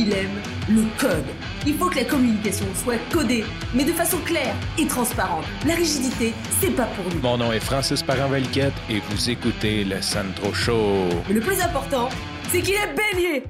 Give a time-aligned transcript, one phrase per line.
[0.00, 1.26] il aime le code.
[1.66, 5.44] Il faut que la communication soit codée, mais de façon claire et transparente.
[5.66, 7.20] La rigidité, c'est pas pour nous.
[7.20, 11.08] Mon nom est Francis parent et vous écoutez le Sandro Show.
[11.28, 12.08] Mais le plus important,
[12.48, 13.44] c'est qu'il est bélier.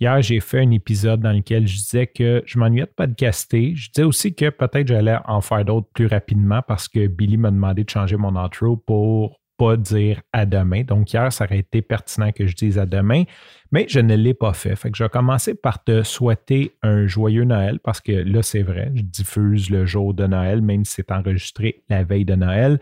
[0.00, 3.74] Hier, j'ai fait un épisode dans lequel je disais que je m'ennuyais de podcaster.
[3.76, 7.52] Je disais aussi que peut-être j'allais en faire d'autres plus rapidement parce que Billy m'a
[7.52, 9.38] demandé de changer mon outro pour
[9.76, 10.82] dire à demain.
[10.82, 13.24] Donc hier, ça aurait été pertinent que je dise à demain,
[13.70, 14.76] mais je ne l'ai pas fait.
[14.76, 18.62] Fait que je vais commencer par te souhaiter un joyeux Noël parce que là, c'est
[18.62, 22.78] vrai, je diffuse le jour de Noël, même si c'est enregistré la veille de Noël.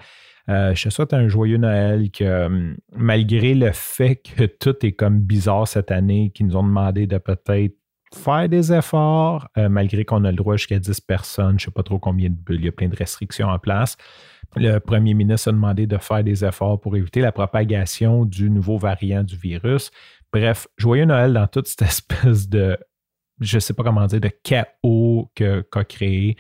[0.48, 4.92] Euh, je te souhaite un joyeux Noël que hum, malgré le fait que tout est
[4.92, 7.76] comme bizarre cette année, qu'ils nous ont demandé de peut-être
[8.14, 11.70] faire des efforts, euh, malgré qu'on a le droit jusqu'à 10 personnes, je ne sais
[11.70, 13.96] pas trop combien de bulles, il y a plein de restrictions en place.
[14.56, 18.78] Le premier ministre a demandé de faire des efforts pour éviter la propagation du nouveau
[18.78, 19.90] variant du virus.
[20.32, 22.76] Bref, joyeux Noël dans toute cette espèce de,
[23.40, 26.36] je ne sais pas comment dire, de chaos qu'a créé.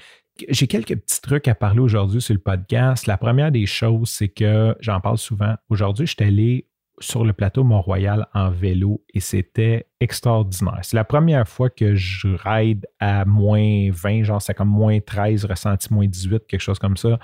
[0.48, 3.06] J'ai quelques petits trucs à parler aujourd'hui sur le podcast.
[3.06, 5.54] La première des choses, c'est que j'en parle souvent.
[5.68, 6.69] Aujourd'hui, je suis allé
[7.00, 10.80] sur le plateau Mont-Royal en vélo et c'était extraordinaire.
[10.82, 15.46] C'est la première fois que je ride à moins 20, genre c'est comme moins 13,
[15.46, 17.18] ressenti moins 18, quelque chose comme ça.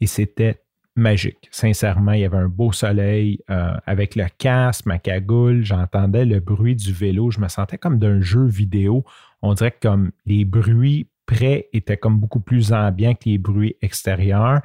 [0.00, 0.62] Et c'était
[0.96, 1.48] magique.
[1.50, 6.40] Sincèrement, il y avait un beau soleil euh, avec le casque, ma cagoule, j'entendais le
[6.40, 9.04] bruit du vélo, je me sentais comme d'un jeu vidéo.
[9.42, 13.76] On dirait que comme les bruits près étaient comme beaucoup plus ambiants que les bruits
[13.80, 14.60] extérieurs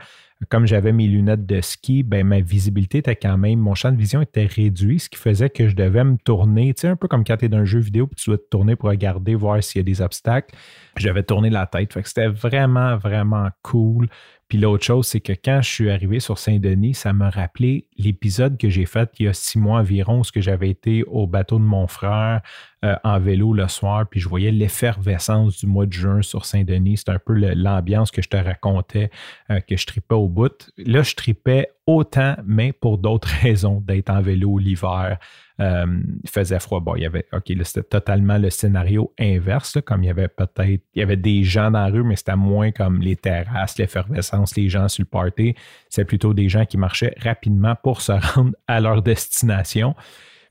[0.50, 3.98] comme j'avais mes lunettes de ski, ben, ma visibilité était quand même, mon champ de
[3.98, 7.08] vision était réduit, ce qui faisait que je devais me tourner, tu sais, un peu
[7.08, 9.36] comme quand tu es dans un jeu vidéo, puis tu dois te tourner pour regarder,
[9.36, 10.56] voir s'il y a des obstacles.
[10.96, 11.98] J'avais tourné la tête.
[12.04, 14.08] C'était vraiment, vraiment cool.
[14.48, 18.58] Puis l'autre chose, c'est que quand je suis arrivé sur Saint-Denis, ça m'a rappelé l'épisode
[18.58, 21.66] que j'ai fait il y a six mois environ, où j'avais été au bateau de
[21.66, 22.42] mon frère
[22.86, 26.98] euh, en vélo le soir, puis je voyais l'effervescence du mois de juin sur Saint-Denis.
[26.98, 29.10] C'est un peu l'ambiance que je te racontais,
[29.50, 30.72] euh, que je tripais au bout.
[30.78, 35.18] Là, je tripais autant, mais pour d'autres raisons, d'être en vélo l'hiver.
[35.60, 35.86] Euh,
[36.24, 36.80] il faisait froid.
[36.80, 40.82] Bon, il y avait, OK, c'était totalement le scénario inverse, comme il y avait peut-être,
[40.94, 44.56] il y avait des gens dans la rue, mais c'était moins comme les terrasses, l'effervescence,
[44.56, 45.56] les gens sur le party.
[45.90, 49.96] C'est plutôt des gens qui marchaient rapidement pour se rendre à leur destination.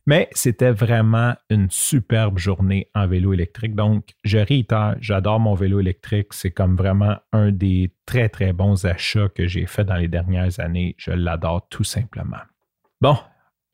[0.06, 3.74] Mais c'était vraiment une superbe journée en vélo électrique.
[3.74, 6.28] Donc, je réitère, j'adore mon vélo électrique.
[6.32, 10.60] C'est comme vraiment un des très, très bons achats que j'ai fait dans les dernières
[10.60, 10.94] années.
[10.96, 12.38] Je l'adore tout simplement.
[13.00, 13.16] Bon,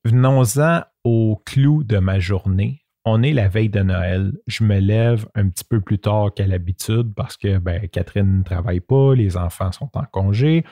[0.07, 2.83] venons-en au clou de ma journée.
[3.05, 4.33] On est la veille de Noël.
[4.47, 8.43] Je me lève un petit peu plus tard qu'à l'habitude parce que ben, Catherine ne
[8.43, 10.65] travaille pas, les enfants sont en congé.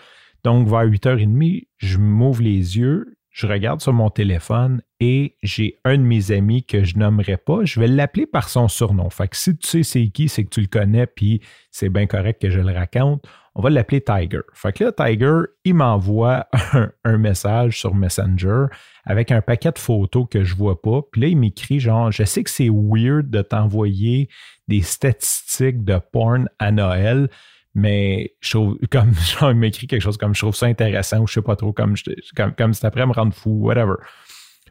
[0.42, 5.96] Donc, vers 8h30, je m'ouvre les yeux, je regarde sur mon téléphone et j'ai un
[5.96, 7.64] de mes amis que je nommerai pas.
[7.64, 9.08] Je vais l'appeler par son surnom.
[9.08, 12.06] Fait que si tu sais c'est qui, c'est que tu le connais, puis c'est bien
[12.06, 13.24] correct que je le raconte.
[13.54, 14.41] On va l'appeler Tiger.
[14.52, 16.46] Fait que là, Tiger, il m'envoie
[17.04, 18.66] un, message sur Messenger
[19.04, 21.00] avec un paquet de photos que je vois pas.
[21.10, 24.28] Puis là, il m'écrit genre, je sais que c'est weird de t'envoyer
[24.68, 27.28] des statistiques de porn à Noël,
[27.75, 31.26] mais je trouve, comme genre, il m'écrit quelque chose comme je trouve ça intéressant ou
[31.26, 31.94] je sais pas trop, comme,
[32.36, 33.94] comme, comme c'est après me rendre fou, whatever.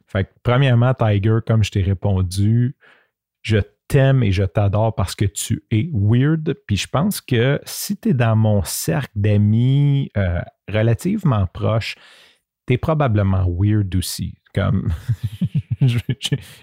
[0.07, 2.75] Fait que, premièrement, Tiger, comme je t'ai répondu,
[3.41, 6.55] je t'aime et je t'adore parce que tu es weird.
[6.65, 11.95] Puis je pense que si tu es dans mon cercle d'amis euh, relativement proche,
[12.67, 14.35] tu es probablement weird aussi.
[14.53, 14.91] Comme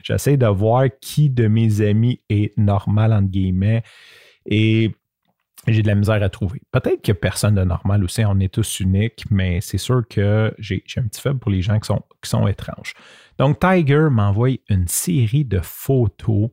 [0.02, 3.82] j'essaie de voir qui de mes amis est normal entre guillemets.
[4.46, 4.94] Et
[5.72, 6.60] j'ai de la misère à trouver.
[6.70, 10.82] Peut-être que personne de normal aussi, on est tous uniques, mais c'est sûr que j'ai
[10.96, 12.94] un petit faible pour les gens qui sont, qui sont étranges.
[13.38, 16.50] Donc, Tiger m'envoie une série de photos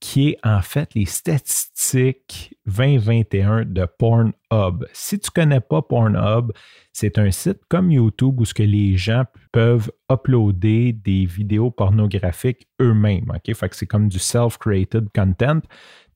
[0.00, 4.86] qui est en fait les statistiques 2021 de Pornhub.
[4.92, 6.52] Si tu ne connais pas Pornhub,
[6.92, 12.68] c'est un site comme YouTube où ce que les gens peuvent uploader des vidéos pornographiques
[12.80, 13.32] eux-mêmes.
[13.54, 15.62] Fait que c'est comme du self-created content.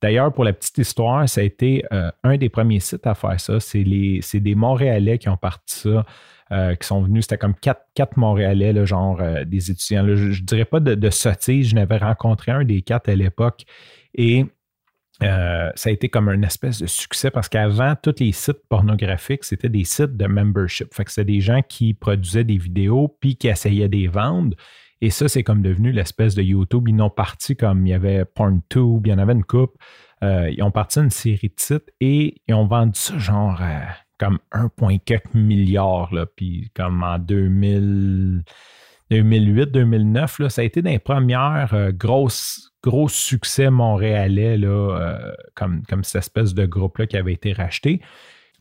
[0.02, 3.38] D'ailleurs, pour la petite histoire, ça a été euh, un des premiers sites à faire
[3.38, 3.60] ça.
[3.60, 6.06] C'est des Montréalais qui ont parti ça.
[6.52, 10.04] Euh, qui sont venus, c'était comme quatre, quatre Montréalais, là, genre euh, des étudiants.
[10.04, 13.62] je ne dirais pas de, de sottise, je n'avais rencontré un des quatre à l'époque
[14.14, 14.44] et
[15.20, 19.68] ça a été comme une espèce de succès parce qu'avant, tous les sites pornographiques, c'était
[19.68, 20.92] des sites de membership.
[20.94, 24.56] Fait que c'était des gens qui produisaient des vidéos puis qui essayaient de les vendre.
[25.00, 26.88] Et ça, c'est comme devenu l'espèce de YouTube.
[26.88, 29.76] Ils n'ont parti comme il y avait PornTube, il y en avait une coupe.
[30.22, 33.60] Euh, ils ont parti une série de sites et ils ont vendu ça genre
[34.18, 36.12] comme 1,4 milliard.
[36.12, 38.42] Là, puis comme en 2000.
[39.10, 46.04] 2008-2009, ça a été des premières euh, grosses, gros succès montréalais, là, euh, comme, comme
[46.04, 48.00] cette espèce de groupe-là qui avait été racheté.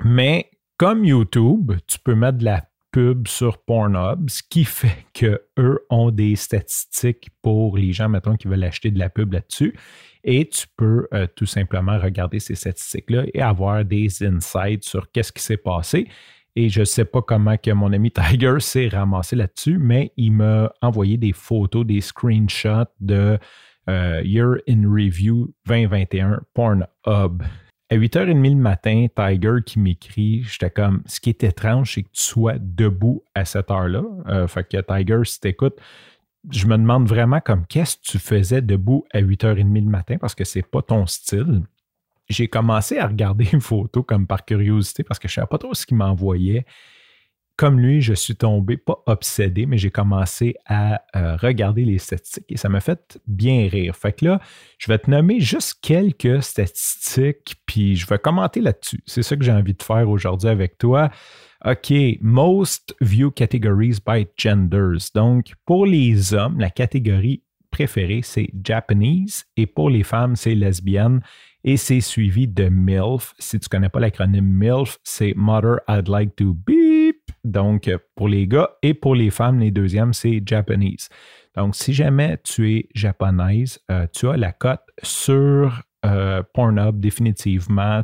[0.03, 5.85] Mais comme YouTube, tu peux mettre de la pub sur Pornhub, ce qui fait qu'eux
[5.89, 9.75] ont des statistiques pour les gens, mettons, qui veulent acheter de la pub là-dessus.
[10.23, 15.31] Et tu peux euh, tout simplement regarder ces statistiques-là et avoir des insights sur qu'est-ce
[15.31, 16.07] qui s'est passé.
[16.55, 20.31] Et je ne sais pas comment que mon ami Tiger s'est ramassé là-dessus, mais il
[20.31, 23.37] m'a envoyé des photos, des screenshots de
[23.87, 27.43] euh, Year in Review 2021 Pornhub.
[27.91, 32.09] À 8h30 le matin, Tiger qui m'écrit, j'étais comme, ce qui est étrange, c'est que
[32.13, 34.03] tu sois debout à cette heure-là.
[34.27, 35.79] Euh, fait que Tiger, si t'écoutes,
[36.51, 40.35] je me demande vraiment comme qu'est-ce que tu faisais debout à 8h30 le matin parce
[40.35, 41.63] que c'est pas ton style?
[42.29, 45.57] J'ai commencé à regarder une photo comme par curiosité parce que je ne savais pas
[45.57, 46.65] trop ce qu'il m'envoyait.
[47.59, 52.45] Comme lui, je suis tombé, pas obsédé, mais j'ai commencé à euh, regarder les statistiques
[52.47, 53.97] et ça m'a fait bien rire.
[53.97, 54.39] Fait que là,
[54.77, 59.03] je vais te nommer juste quelques statistiques, puis je vais commenter là-dessus.
[59.05, 61.11] C'est ça que j'ai envie de faire aujourd'hui avec toi.
[61.65, 61.91] OK,
[62.21, 65.11] most view categories by genders.
[65.13, 71.19] Donc, pour les hommes, la catégorie préférée, c'est Japanese et pour les femmes, c'est lesbienne
[71.65, 73.33] et c'est suivi de MILF.
[73.37, 76.88] Si tu ne connais pas l'acronyme MILF, c'est Mother I'd Like to Beep.
[77.49, 81.09] Donc, pour les gars et pour les femmes, les deuxièmes, c'est Japanese.
[81.55, 88.03] Donc, si jamais tu es japonaise, euh, tu as la cote sur euh, Pornhub définitivement.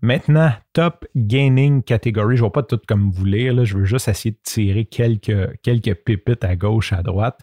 [0.00, 2.36] Maintenant, top gaining category.
[2.36, 5.94] Je ne vais pas tout comme vous lire, je veux juste essayer de tirer quelques,
[6.04, 7.40] pépites à gauche, à droite.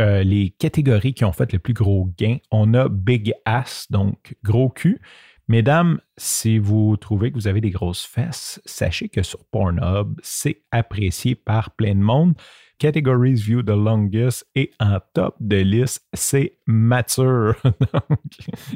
[0.00, 4.34] Euh, les catégories qui ont fait le plus gros gain, on a Big Ass, donc
[4.42, 5.00] gros cul.
[5.46, 10.62] Mesdames, si vous trouvez que vous avez des grosses fesses, sachez que sur Pornhub, c'est
[10.70, 12.34] apprécié par plein de monde.
[12.80, 17.54] Categories View the Longest et en top de liste, c'est mature.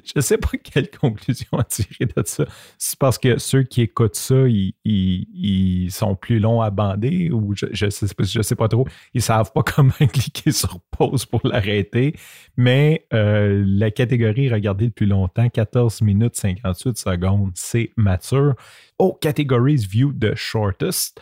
[0.04, 2.44] je ne sais pas quelle conclusion à tirer de ça.
[2.76, 7.87] C'est parce que ceux qui écoutent ça, ils, sont plus longs à bander ou je
[7.87, 8.87] ne sais pas trop.
[9.14, 12.14] Ils ne savent pas comment cliquer sur pause pour l'arrêter.
[12.58, 18.54] Mais euh, la catégorie regardée le plus longtemps, 14 minutes 58 secondes, c'est mature.
[18.98, 21.20] Oh, Categories View the Shortest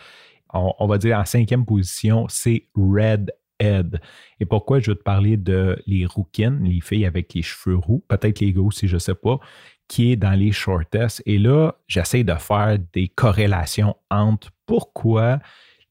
[0.53, 3.99] on, va dire en cinquième position, c'est Red Head.
[4.39, 8.03] Et pourquoi je veux te parler de les rouquines, les filles avec les cheveux roux,
[8.07, 9.39] peut-être les gars aussi, je ne sais pas,
[9.87, 11.23] qui est dans les shortest.
[11.25, 15.39] Et là, j'essaie de faire des corrélations entre pourquoi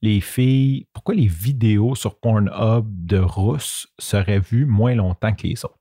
[0.01, 5.65] les filles, pourquoi les vidéos sur Pornhub de Russes seraient vues moins longtemps que les
[5.65, 5.79] autres.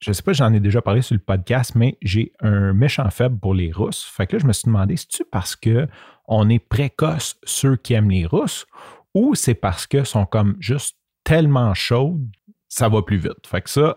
[0.00, 3.08] Je ne sais pas, j'en ai déjà parlé sur le podcast, mais j'ai un méchant
[3.10, 4.04] faible pour les Russes.
[4.04, 5.86] Fait que là, je me suis demandé, c'est-tu parce que
[6.28, 8.66] on est précoce ceux qui aiment les Russes
[9.14, 12.28] ou c'est parce que sont comme juste tellement chaudes,
[12.68, 13.46] ça va plus vite?
[13.46, 13.94] Fait que ça,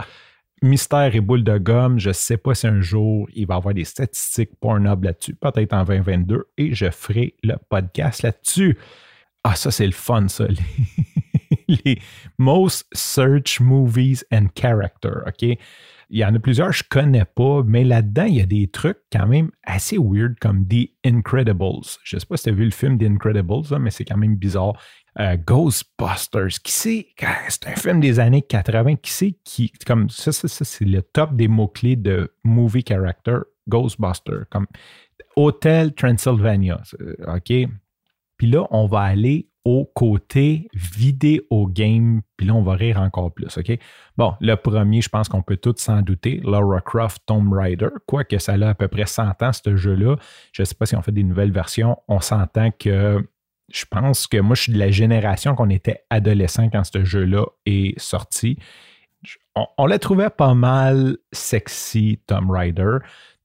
[0.62, 3.74] mystère et boule de gomme, je sais pas si un jour il va y avoir
[3.74, 8.78] des statistiques Pornhub là-dessus, peut-être en 2022, et je ferai le podcast là-dessus.
[9.44, 10.48] Ah, ça, c'est le fun, ça.
[10.48, 10.58] Les,
[12.38, 15.58] most search movies and character, OK?
[16.12, 18.68] Il y en a plusieurs que je connais pas, mais là-dedans, il y a des
[18.68, 21.86] trucs quand même assez weird comme The Incredibles.
[22.04, 24.18] Je ne sais pas si tu as vu le film The Incredibles, mais c'est quand
[24.18, 24.74] même bizarre.
[25.20, 27.08] Euh, Ghostbusters, qui c'est?
[27.50, 28.96] C'est un film des années 80.
[28.96, 29.72] Qui c'est qui.
[29.86, 33.40] Comme ça, ça, ça c'est le top des mots-clés de movie character.
[33.68, 34.46] Ghostbusters.
[34.50, 34.66] Comme
[35.36, 36.82] Hotel Transylvania.
[37.28, 37.54] OK?
[38.38, 43.34] Puis là, on va aller au côté vidéo game, puis là, on va rire encore
[43.34, 43.78] plus, OK?
[44.18, 48.38] Bon, le premier, je pense qu'on peut tous s'en douter, Laura Croft Tomb Raider, quoique
[48.38, 50.16] ça a à peu près 100 ans, ce jeu-là.
[50.54, 51.98] Je ne sais pas si on fait des nouvelles versions.
[52.08, 53.24] On s'entend que
[53.72, 57.46] je pense que moi, je suis de la génération qu'on était adolescent quand ce jeu-là
[57.66, 58.58] est sorti.
[59.56, 62.98] On, on la trouvait pas mal sexy, Tomb Raider.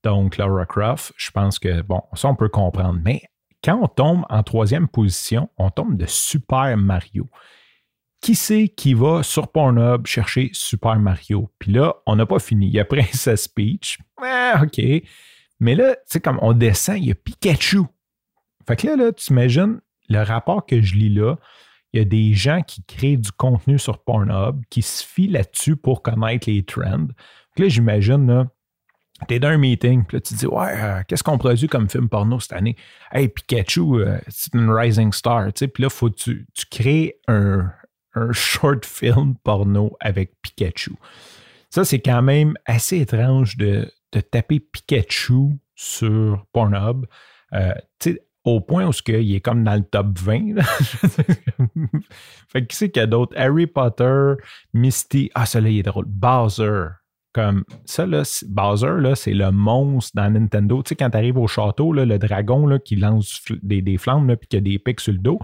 [0.04, 3.00] Donc, Laura Croft, je pense que, bon, ça, on peut comprendre.
[3.02, 3.23] Mais
[3.64, 7.28] quand on tombe en troisième position, on tombe de Super Mario.
[8.21, 11.50] Qui c'est qui va sur Pornhub chercher Super Mario?
[11.59, 12.66] Puis là, on n'a pas fini.
[12.66, 13.99] Il y a Princess Peach.
[14.23, 14.83] Ah, OK.
[15.61, 17.83] Mais là, tu sais, comme on descend, il y a Pikachu.
[18.66, 21.37] Fait que là, là tu imagines le rapport que je lis là.
[21.92, 25.76] Il y a des gens qui créent du contenu sur Pornhub, qui se fient là-dessus
[25.76, 27.06] pour connaître les trends.
[27.56, 28.49] Là, j'imagine,
[29.28, 31.88] T'es dans un meeting, puis là, tu te dis, ouais, euh, qu'est-ce qu'on produit comme
[31.88, 32.76] film porno cette année?
[33.12, 35.68] Hey, Pikachu, euh, c'est une rising star, tu sais.
[35.68, 37.71] Puis là, faut tu, crées un,
[38.33, 40.94] short film porno avec Pikachu.
[41.71, 43.88] Ça, c'est quand même assez étrange de,
[44.30, 47.06] taper Pikachu sur Pornhub.
[47.52, 47.73] Euh,
[48.44, 50.61] au point où il est comme dans le top 20.
[52.49, 53.35] fait que qui c'est qu'il y a d'autres?
[53.37, 54.35] Harry Potter,
[54.75, 55.30] Misty.
[55.35, 56.04] Ah, celui-là, il est drôle.
[56.06, 56.88] Bowser.
[57.35, 60.83] Comme ça, là, Bowser, là, c'est le monstre dans Nintendo.
[60.83, 64.31] Tu sais, quand tu arrives au château, là, le dragon là, qui lance des, flammes
[64.31, 65.41] et qui a des pics sur le dos.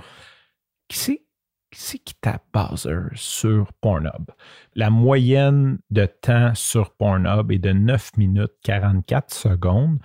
[0.88, 4.30] Qui c'est qui qui tape Bowser sur Pornhub?
[4.74, 9.98] La moyenne de temps sur Pornhub est de 9 minutes 44 secondes.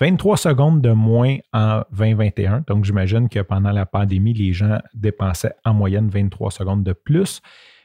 [0.00, 2.64] 23 secondes de moins en 2021.
[2.66, 7.42] Donc, j'imagine que pendant la pandémie, les gens dépensaient en moyenne 23 secondes de plus.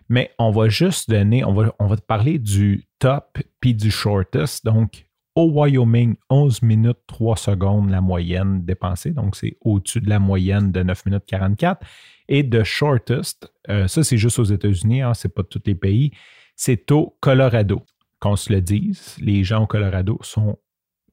[0.09, 4.65] Mais on va juste donner, on va, on va parler du top puis du shortest.
[4.65, 9.11] Donc, au Wyoming, 11 minutes 3 secondes la moyenne dépensée.
[9.11, 11.85] Donc, c'est au-dessus de la moyenne de 9 minutes 44.
[12.27, 16.11] Et de shortest, euh, ça, c'est juste aux États-Unis, hein, c'est pas tous les pays,
[16.55, 17.83] c'est au Colorado.
[18.19, 20.57] Qu'on se le dise, les gens au Colorado sont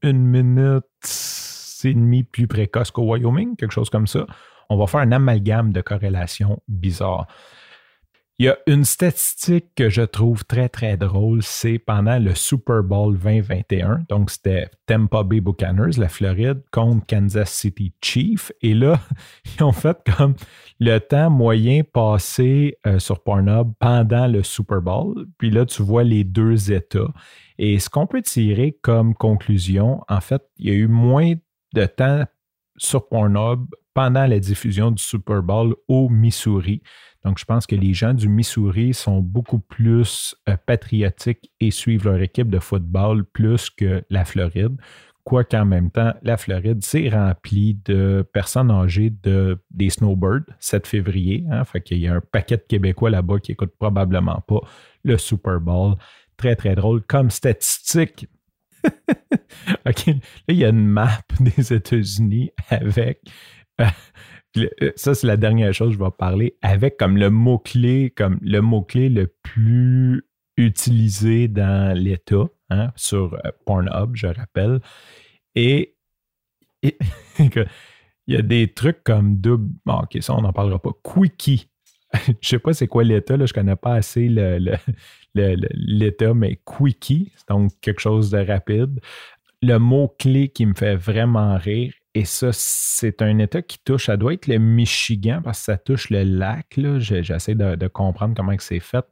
[0.02, 0.84] une minute
[1.84, 4.26] et demie plus précoce qu'au Wyoming, quelque chose comme ça.
[4.70, 7.26] On va faire un amalgame de corrélation bizarre.
[8.38, 12.82] Il y a une statistique que je trouve très, très drôle, c'est pendant le Super
[12.82, 14.04] Bowl 2021.
[14.08, 18.50] Donc, c'était Tampa Bay Buccaneers, la Floride, contre Kansas City Chiefs.
[18.62, 18.98] Et là,
[19.44, 20.34] ils ont fait comme
[20.80, 25.26] le temps moyen passé euh, sur Pornhub pendant le Super Bowl.
[25.36, 27.12] Puis là, tu vois les deux États.
[27.58, 31.34] Et ce qu'on peut tirer comme conclusion, en fait, il y a eu moins
[31.74, 32.24] de temps
[32.82, 36.82] sur Pornhub pendant la diffusion du Super Bowl au Missouri.
[37.24, 42.06] Donc, je pense que les gens du Missouri sont beaucoup plus euh, patriotiques et suivent
[42.06, 44.76] leur équipe de football plus que la Floride.
[45.24, 51.44] Quoiqu'en même temps, la Floride, c'est rempli de personnes âgées de, des snowbirds 7 février.
[51.48, 54.60] Hein, qu'il y a un paquet de Québécois là-bas qui n'écoutent probablement pas
[55.04, 55.94] le Super Bowl.
[56.36, 58.26] Très, très drôle comme statistique.
[59.86, 60.14] OK, là,
[60.48, 63.20] il y a une map des États-Unis avec
[63.80, 63.86] euh,
[64.82, 68.38] euh, ça, c'est la dernière chose que je vais parler avec comme le mot-clé, comme
[68.42, 74.80] le mot-clé le plus utilisé dans l'État, hein, sur euh, Pornhub, je rappelle.
[75.54, 75.96] Et,
[76.82, 77.66] il
[78.26, 79.70] y a des trucs comme double.
[79.86, 80.90] Bon, ok, ça, on n'en parlera pas.
[81.02, 81.68] Quickie.
[82.40, 84.28] je sais pas c'est quoi l'État, là, je ne connais pas assez
[85.34, 89.00] l'État, mais Quickie, donc quelque chose de rapide.
[89.62, 94.16] Le mot-clé qui me fait vraiment rire, et ça, c'est un État qui touche, ça
[94.16, 96.78] doit être le Michigan parce que ça touche le lac.
[96.98, 99.06] J'essaie de, comprendre comment c'est fait.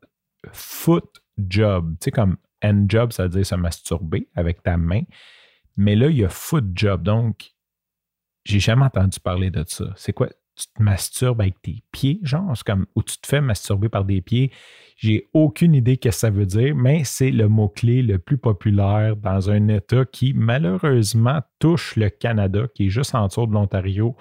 [0.53, 1.95] Foot job.
[2.01, 5.03] Tu sais, comme end job, ça veut dire se masturber avec ta main.
[5.77, 7.03] Mais là, il y a foot job.
[7.03, 7.53] Donc,
[8.45, 9.87] j'ai jamais entendu parler de ça.
[9.97, 10.29] C'est quoi?
[10.57, 12.53] Tu te masturbes avec tes pieds, genre?
[12.55, 14.51] C'est comme, ou tu te fais masturber par des pieds.
[14.97, 19.17] J'ai aucune idée ce que ça veut dire, mais c'est le mot-clé le plus populaire
[19.17, 24.17] dans un État qui, malheureusement, touche le Canada, qui est juste en dessous de l'Ontario.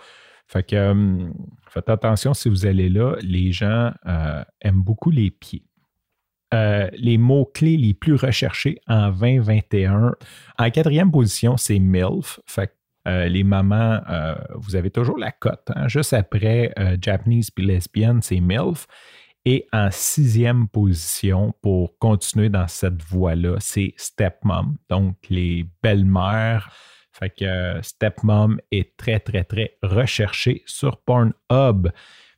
[0.47, 1.29] Fait que euh,
[1.67, 3.15] faites attention si vous allez là.
[3.21, 5.63] Les gens euh, aiment beaucoup les pieds.
[6.51, 10.15] Euh, les mots-clés les plus recherchés en 2021.
[10.57, 12.39] En quatrième position, c'est MILF.
[12.47, 12.73] Fait
[13.05, 14.01] les mamans,
[14.55, 15.71] vous avez toujours la cote.
[15.75, 15.87] Hein.
[15.87, 18.87] Juste après Japanese puis lesbienne, c'est MILF.
[19.45, 26.71] Et en sixième position, pour continuer dans cette voie-là, c'est Stepmom, donc les belles-mères.
[27.11, 31.89] Fait que euh, Stepmom est très, très, très recherché sur Pornhub.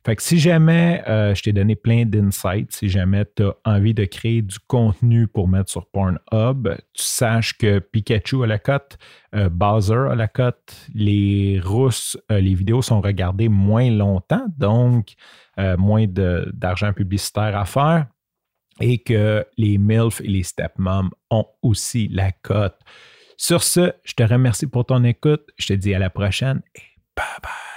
[0.03, 3.93] Fait que si jamais euh, je t'ai donné plein d'insights, si jamais tu as envie
[3.93, 8.97] de créer du contenu pour mettre sur Pornhub, tu saches que Pikachu a la cote,
[9.35, 15.13] euh, Bowser a la cote, les rousses, les vidéos sont regardées moins longtemps, donc
[15.59, 18.07] euh, moins d'argent publicitaire à faire
[18.79, 22.79] et que les MILF et les stepmoms ont aussi la cote.
[23.37, 25.49] Sur ce, je te remercie pour ton écoute.
[25.57, 26.81] Je te dis à la prochaine et
[27.15, 27.70] bye bye.